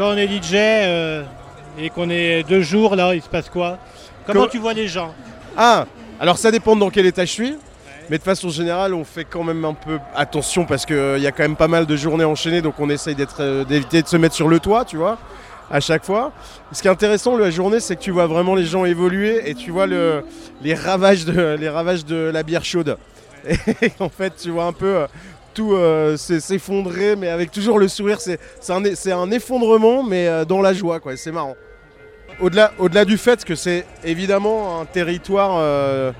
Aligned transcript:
quand 0.00 0.14
on 0.14 0.16
est 0.16 0.28
DJ 0.28 0.54
euh, 0.54 1.22
et 1.78 1.90
qu'on 1.90 2.08
est 2.08 2.42
deux 2.44 2.62
jours 2.62 2.96
là, 2.96 3.14
il 3.14 3.20
se 3.20 3.28
passe 3.28 3.50
quoi? 3.50 3.76
Comment 4.26 4.46
tu 4.46 4.56
vois 4.56 4.72
les 4.72 4.88
gens? 4.88 5.14
Ah, 5.58 5.84
alors 6.18 6.38
ça 6.38 6.50
dépend 6.50 6.74
dans 6.74 6.88
quel 6.88 7.04
état 7.04 7.26
je 7.26 7.30
suis. 7.30 7.56
Mais 8.08 8.16
de 8.16 8.22
façon 8.22 8.48
générale, 8.48 8.94
on 8.94 9.04
fait 9.04 9.26
quand 9.26 9.44
même 9.44 9.62
un 9.62 9.74
peu 9.74 9.98
attention 10.16 10.64
parce 10.64 10.86
qu'il 10.86 11.18
y 11.18 11.26
a 11.26 11.32
quand 11.32 11.42
même 11.42 11.54
pas 11.54 11.68
mal 11.68 11.84
de 11.84 11.96
journées 11.96 12.24
enchaînées, 12.24 12.62
donc 12.62 12.80
on 12.80 12.88
essaye 12.88 13.14
d'être, 13.14 13.40
euh, 13.40 13.62
d'éviter 13.64 14.00
de 14.00 14.08
se 14.08 14.16
mettre 14.16 14.34
sur 14.34 14.48
le 14.48 14.58
toit, 14.58 14.86
tu 14.86 14.96
vois, 14.96 15.18
à 15.70 15.80
chaque 15.80 16.06
fois. 16.06 16.32
Ce 16.72 16.80
qui 16.80 16.88
est 16.88 16.90
intéressant 16.90 17.36
de 17.36 17.42
la 17.42 17.50
journée, 17.50 17.78
c'est 17.78 17.96
que 17.96 18.00
tu 18.00 18.10
vois 18.10 18.26
vraiment 18.26 18.54
les 18.54 18.64
gens 18.64 18.86
évoluer 18.86 19.50
et 19.50 19.54
tu 19.54 19.70
vois 19.70 19.86
le, 19.86 20.24
les, 20.62 20.74
ravages 20.74 21.26
de, 21.26 21.58
les 21.60 21.68
ravages 21.68 22.06
de 22.06 22.30
la 22.32 22.42
bière 22.42 22.64
chaude. 22.64 22.96
Et 23.82 23.92
en 24.00 24.08
fait, 24.08 24.34
tu 24.36 24.50
vois 24.50 24.64
un 24.64 24.72
peu 24.72 24.96
euh, 24.96 25.06
tout 25.54 25.74
euh, 25.74 26.16
s'e- 26.16 26.40
s'effondrer, 26.40 27.16
mais 27.16 27.28
avec 27.28 27.50
toujours 27.50 27.78
le 27.78 27.88
sourire. 27.88 28.18
C'est, 28.20 28.38
un, 29.12 29.30
effondrement, 29.30 30.02
mais 30.02 30.26
euh, 30.28 30.44
dans 30.44 30.60
la 30.62 30.72
joie, 30.72 31.00
quoi. 31.00 31.16
C'est 31.16 31.32
marrant. 31.32 31.56
Au-delà, 32.40 33.04
du 33.04 33.18
fait 33.18 33.44
que 33.44 33.54
c'est 33.54 33.84
évidemment 34.02 34.80
un 34.80 34.86
territoire 34.86 35.56
euh, 35.58 36.12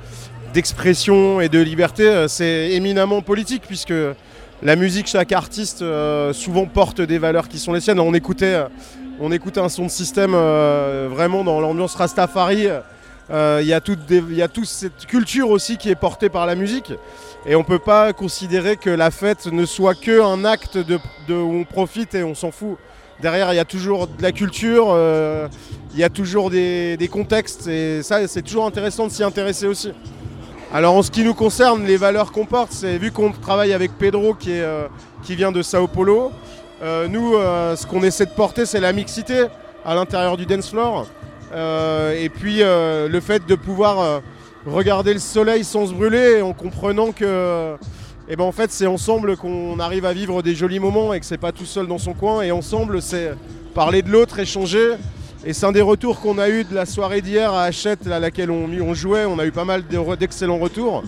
d'expression 0.52 1.40
et 1.40 1.48
de 1.48 1.58
liberté, 1.60 2.26
c'est 2.28 2.70
éminemment 2.72 3.22
politique 3.22 3.62
puisque 3.66 3.94
la 4.62 4.76
musique, 4.76 5.06
chaque 5.06 5.32
artiste 5.32 5.82
souvent 6.32 6.66
porte 6.66 7.00
des 7.00 7.16
valeurs 7.18 7.48
qui 7.48 7.58
sont 7.58 7.72
les 7.72 7.80
siennes. 7.80 8.00
On 8.00 8.12
écoutait, 8.12 8.58
on 9.18 9.32
écoutait 9.32 9.60
un 9.60 9.70
son 9.70 9.84
de 9.84 9.90
système 9.90 10.32
vraiment 10.32 11.42
dans 11.42 11.58
l'ambiance 11.60 11.94
Rastafari. 11.94 12.66
Euh, 13.30 13.60
Il 13.62 13.68
y 13.68 13.72
a 13.72 13.80
toute 13.80 14.06
des- 14.06 14.18
il 14.28 14.36
y 14.36 14.42
a 14.42 14.48
toute 14.48 14.66
cette 14.66 15.06
culture 15.06 15.50
aussi 15.50 15.76
qui 15.76 15.88
est 15.88 15.94
portée 15.94 16.28
par 16.28 16.46
la 16.46 16.54
musique. 16.54 16.92
Et 17.46 17.54
on 17.54 17.62
peut 17.64 17.78
pas 17.78 18.12
considérer 18.12 18.76
que 18.76 18.90
la 18.90 19.10
fête 19.10 19.46
ne 19.46 19.64
soit 19.64 19.94
que 19.94 20.20
un 20.22 20.44
acte 20.44 20.78
où 21.28 21.32
on 21.32 21.64
profite 21.64 22.14
et 22.14 22.22
on 22.22 22.34
s'en 22.34 22.50
fout. 22.50 22.76
Derrière, 23.22 23.52
il 23.52 23.56
y 23.56 23.60
a 23.60 23.64
toujours 23.64 24.06
de 24.06 24.22
la 24.22 24.32
culture, 24.32 24.88
euh, 24.90 25.46
il 25.92 26.00
y 26.00 26.04
a 26.04 26.08
toujours 26.08 26.50
des, 26.50 27.08
contextes, 27.10 27.66
et 27.66 28.02
ça, 28.02 28.26
c'est 28.26 28.40
toujours 28.42 28.64
intéressant 28.66 29.06
de 29.06 29.12
s'y 29.12 29.22
intéresser 29.22 29.66
aussi. 29.66 29.92
Alors, 30.72 30.94
en 30.94 31.02
ce 31.02 31.10
qui 31.10 31.22
nous 31.22 31.34
concerne, 31.34 31.84
les 31.84 31.98
valeurs 31.98 32.32
qu'on 32.32 32.46
porte, 32.46 32.72
c'est 32.72 32.96
vu 32.96 33.10
qu'on 33.10 33.32
travaille 33.32 33.72
avec 33.74 33.92
Pedro 33.98 34.34
qui, 34.34 34.52
euh, 34.52 34.86
vient 35.28 35.52
de 35.52 35.62
Sao 35.62 35.86
Paulo, 35.86 36.32
euh, 36.82 37.08
nous, 37.08 37.34
euh, 37.34 37.76
ce 37.76 37.86
qu'on 37.86 38.02
essaie 38.02 38.24
de 38.26 38.30
porter, 38.30 38.64
c'est 38.66 38.80
la 38.80 38.92
mixité 38.92 39.46
à 39.84 39.94
l'intérieur 39.94 40.36
du 40.36 40.46
dance 40.46 40.70
floor. 40.70 41.06
Euh, 41.52 42.14
et 42.14 42.28
puis, 42.28 42.62
euh, 42.62 43.08
le 43.08 43.20
fait 43.20 43.46
de 43.46 43.54
pouvoir 43.54 44.00
euh, 44.00 44.20
regarder 44.66 45.12
le 45.12 45.18
soleil 45.18 45.64
sans 45.64 45.86
se 45.86 45.92
brûler 45.92 46.42
en 46.42 46.52
comprenant 46.52 47.12
que. 47.12 47.74
Et 48.28 48.36
ben 48.36 48.44
en 48.44 48.52
fait, 48.52 48.70
c'est 48.70 48.86
ensemble 48.86 49.36
qu'on 49.36 49.80
arrive 49.80 50.04
à 50.04 50.12
vivre 50.12 50.40
des 50.40 50.54
jolis 50.54 50.78
moments 50.78 51.12
et 51.12 51.18
que 51.18 51.26
c'est 51.26 51.36
pas 51.36 51.50
tout 51.50 51.64
seul 51.64 51.88
dans 51.88 51.98
son 51.98 52.12
coin. 52.12 52.42
Et 52.42 52.52
ensemble, 52.52 53.02
c'est 53.02 53.32
parler 53.74 54.02
de 54.02 54.10
l'autre, 54.10 54.38
échanger. 54.38 54.94
Et 55.44 55.52
c'est 55.52 55.66
un 55.66 55.72
des 55.72 55.80
retours 55.80 56.20
qu'on 56.20 56.38
a 56.38 56.48
eu 56.48 56.62
de 56.62 56.72
la 56.72 56.86
soirée 56.86 57.22
d'hier 57.22 57.52
à 57.52 57.64
Hachette, 57.64 58.06
à 58.06 58.20
laquelle 58.20 58.52
on, 58.52 58.94
jouait. 58.94 59.24
On 59.24 59.40
a 59.40 59.46
eu 59.46 59.50
pas 59.50 59.64
mal 59.64 59.82
d'excellents 60.18 60.58
retours. 60.58 61.02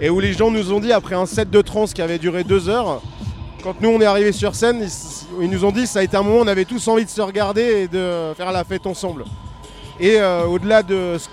Et 0.00 0.10
où 0.10 0.20
les 0.20 0.32
gens 0.32 0.52
nous 0.52 0.72
ont 0.72 0.78
dit, 0.78 0.92
après 0.92 1.16
un 1.16 1.26
set 1.26 1.50
de 1.50 1.60
trance 1.60 1.92
qui 1.92 2.02
avait 2.02 2.18
duré 2.18 2.44
deux 2.44 2.68
heures, 2.68 3.02
quand 3.64 3.80
nous 3.80 3.88
on 3.88 4.00
est 4.00 4.06
arrivé 4.06 4.30
sur 4.30 4.54
scène, 4.54 4.80
ils, 4.80 5.42
ils 5.42 5.50
nous 5.50 5.64
ont 5.64 5.72
dit 5.72 5.86
ça 5.86 5.98
a 5.98 6.02
été 6.02 6.16
un 6.16 6.22
moment 6.22 6.38
où 6.38 6.42
on 6.42 6.46
avait 6.46 6.64
tous 6.66 6.86
envie 6.88 7.04
de 7.04 7.10
se 7.10 7.20
regarder 7.20 7.62
et 7.62 7.88
de 7.88 8.32
faire 8.36 8.52
la 8.52 8.62
fête 8.62 8.86
ensemble. 8.86 9.24
Et 10.00 10.18
euh, 10.18 10.46
au-delà 10.46 10.82
de 10.82 11.18
ce, 11.18 11.28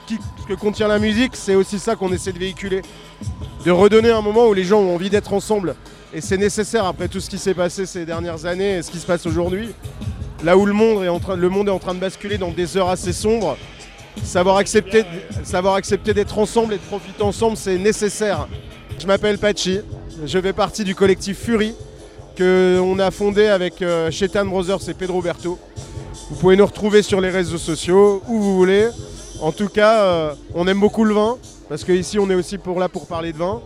que 0.46 0.54
contient 0.54 0.90
la 0.90 1.00
musique, 1.00 1.38
c'est 1.38 1.56
aussi 1.56 1.80
ça 1.80 1.96
qu'on 1.96 2.12
essaie 2.12 2.34
de 2.34 2.40
véhiculer. 2.40 2.82
De 3.66 3.72
redonner 3.72 4.12
un 4.12 4.22
moment 4.22 4.48
où 4.48 4.54
les 4.54 4.66
gens 4.66 4.80
ont 4.80 4.94
envie 4.94 5.10
d'être 5.10 5.32
ensemble. 5.32 5.76
Et 6.14 6.20
c'est 6.20 6.38
nécessaire 6.38 6.86
après 6.86 7.08
tout 7.08 7.22
ce 7.22 7.30
qui 7.30 7.38
s'est 7.38 7.54
passé 7.54 7.86
ces 7.86 8.06
dernières 8.06 8.45
années 8.45 8.78
et 8.78 8.82
ce 8.82 8.92
qui 8.92 9.00
se 9.00 9.06
passe 9.06 9.26
aujourd'hui. 9.26 9.70
Là 10.44 10.58
où 10.58 10.66
le 10.66 10.73
monde, 10.73 11.04
est 11.04 11.08
en 11.08 11.20
train, 11.20 11.38
le 11.38 11.50
monde 11.50 11.70
est 11.70 11.72
en 11.72 11.80
train 11.80 11.94
de 11.94 12.00
basculer 12.00 12.38
dans 12.38 12.52
des 12.52 12.76
heures 12.76 12.90
assez 12.90 13.14
sombres, 13.14 13.58
savoir 14.23 14.58
accepter, 14.58 15.04
savoir 15.44 15.76
accepter 15.76 16.14
d'être 16.14 16.38
ensemble 16.38 16.73
et 16.73 16.78
de 16.78 16.84
profiter 16.84 17.23
ensemble, 17.23 17.56
c'est 17.56 17.77
nécessaire. 17.77 18.48
Je 19.00 19.08
m'appelle 19.08 19.38
Pachi, 19.38 19.80
je 20.26 20.39
fais 20.39 20.54
partie 20.54 20.83
du 20.83 20.94
collectif 20.94 21.39
Fury 21.39 21.73
que 22.36 22.80
on 22.83 23.00
a 23.00 23.11
fondé 23.11 23.48
avec 23.48 23.82
euh, 23.82 24.11
Chetan 24.11 24.45
Brothers 24.45 24.89
et 24.89 24.94
Pedro 24.94 25.22
Berto. 25.22 25.58
Vous 26.30 26.35
pouvez 26.35 26.55
nous 26.55 26.65
retrouver 26.65 27.02
sur 27.02 27.21
les 27.21 27.30
réseaux 27.30 27.58
sociaux, 27.58 28.21
où 28.27 28.39
vous 28.39 28.55
voulez. 28.58 28.89
En 29.41 29.52
tout 29.52 29.69
cas, 29.69 30.02
euh, 30.02 30.33
on 30.53 30.67
aime 30.67 30.80
beaucoup 30.80 31.03
le 31.03 31.13
vin, 31.13 31.37
parce 31.69 31.83
qu'ici 31.83 32.19
on 32.19 32.30
est 32.30 32.35
aussi 32.35 32.58
pour 32.58 32.80
là 32.80 32.89
pour 32.89 33.05
parler 33.05 33.33
de 33.33 33.37
vin. 33.37 33.61